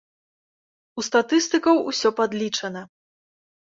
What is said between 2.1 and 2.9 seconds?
падлічана.